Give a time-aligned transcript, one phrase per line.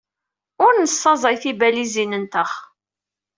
[0.65, 2.49] Ur nessaẓay tibalizin-nteɣ.